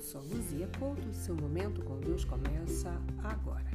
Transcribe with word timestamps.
sou 0.00 0.22
Luzia 0.22 0.66
Couto, 0.78 1.12
seu 1.12 1.34
momento 1.34 1.82
com 1.82 2.00
Deus 2.00 2.24
começa 2.24 2.90
agora. 3.22 3.70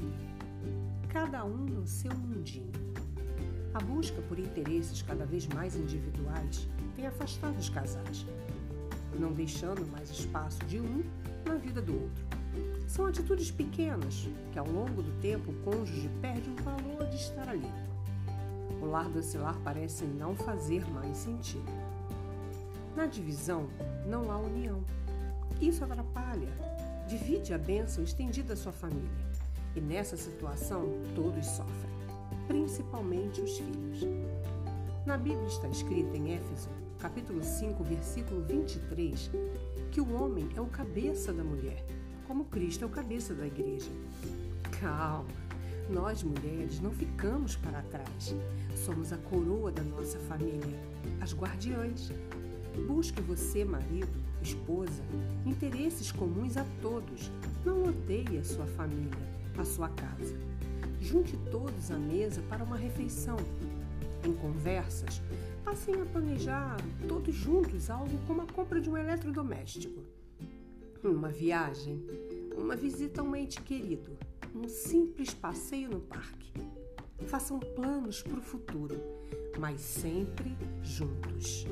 Cada 1.08 1.46
um 1.46 1.56
no 1.56 1.86
seu 1.86 2.12
mundinho. 2.16 2.72
A 3.76 3.80
busca 3.80 4.20
por 4.24 4.40
interesses 4.40 5.04
cada 5.04 5.24
vez 5.24 5.46
mais 5.46 5.76
individuais 5.76 6.68
tem 6.96 7.06
afastado 7.06 7.60
os 7.60 7.70
casais, 7.70 8.26
não 9.20 9.34
deixando 9.34 9.86
mais 9.92 10.10
espaço 10.10 10.66
de 10.66 10.80
um 10.80 11.04
na 11.46 11.54
vida 11.54 11.80
do 11.80 11.94
outro. 11.94 12.26
São 12.88 13.06
atitudes 13.06 13.52
pequenas 13.52 14.28
que, 14.52 14.58
ao 14.58 14.68
longo 14.68 15.04
do 15.04 15.22
tempo, 15.22 15.52
o 15.52 15.62
cônjuge 15.62 16.10
perde 16.24 16.50
o 16.50 16.64
valor 16.64 17.08
de 17.08 17.18
estar 17.18 17.48
ali. 17.48 17.72
O 18.82 18.86
lar 18.88 19.08
docilar 19.10 19.60
parece 19.64 20.06
não 20.06 20.36
fazer 20.36 20.84
mais 20.90 21.18
sentido. 21.18 21.97
Na 22.98 23.06
divisão, 23.06 23.68
não 24.08 24.32
há 24.32 24.40
união. 24.40 24.84
Isso 25.62 25.84
atrapalha, 25.84 26.50
divide 27.08 27.54
a 27.54 27.58
bênção 27.60 28.04
estendida 28.04 28.54
à 28.54 28.56
sua 28.56 28.72
família. 28.72 29.08
E 29.76 29.80
nessa 29.80 30.18
situação, 30.18 30.88
todos 31.14 31.46
sofrem, 31.46 31.92
principalmente 32.48 33.40
os 33.40 33.56
filhos. 33.56 34.00
Na 35.06 35.16
Bíblia 35.16 35.46
está 35.46 35.68
escrito 35.68 36.16
em 36.16 36.34
Éfeso, 36.34 36.70
capítulo 36.98 37.44
5, 37.44 37.84
versículo 37.84 38.42
23, 38.42 39.30
que 39.92 40.02
o 40.02 40.12
homem 40.16 40.50
é 40.56 40.60
o 40.60 40.66
cabeça 40.66 41.32
da 41.32 41.44
mulher, 41.44 41.86
como 42.26 42.46
Cristo 42.46 42.84
é 42.84 42.88
o 42.88 42.90
cabeça 42.90 43.36
da 43.36 43.46
igreja. 43.46 43.92
Calma, 44.82 45.30
nós 45.88 46.24
mulheres 46.24 46.80
não 46.80 46.90
ficamos 46.90 47.56
para 47.58 47.84
trás. 47.84 48.36
Somos 48.76 49.14
a 49.14 49.18
coroa 49.18 49.72
da 49.72 49.84
nossa 49.84 50.18
família, 50.18 50.80
as 51.22 51.32
guardiães. 51.36 52.12
Busque 52.86 53.22
você, 53.22 53.66
marido, 53.66 54.12
esposa, 54.42 55.04
interesses 55.46 56.12
comuns 56.12 56.58
a 56.58 56.66
todos. 56.82 57.32
Não 57.66 57.84
odeie 57.84 58.38
a 58.38 58.44
sua 58.44 58.66
família, 58.66 59.18
a 59.58 59.66
sua 59.66 59.90
casa. 59.90 60.38
Junte 61.00 61.38
todos 61.52 61.92
à 61.92 61.98
mesa 61.98 62.42
para 62.50 62.64
uma 62.64 62.78
refeição. 62.78 63.38
Em 64.26 64.34
conversas, 64.34 65.22
passem 65.64 66.02
a 66.02 66.06
planejar 66.06 66.78
todos 67.08 67.34
juntos 67.34 67.90
algo 67.90 68.18
como 68.26 68.42
a 68.42 68.48
compra 68.48 68.82
de 68.82 68.90
um 68.90 68.98
eletrodoméstico. 68.98 70.02
Uma 71.04 71.30
viagem, 71.30 72.04
uma 72.58 72.76
visita 72.76 73.22
a 73.22 73.24
um 73.24 73.36
ente 73.36 73.62
querido, 73.62 74.18
um 74.56 74.68
simples 74.68 75.34
passeio 75.34 75.90
no 75.90 76.00
parque. 76.00 76.52
Façam 77.28 77.60
planos 77.60 78.22
para 78.22 78.40
o 78.40 78.42
futuro, 78.42 78.96
mas 79.60 79.82
sempre 79.82 80.56
juntos. 80.82 81.66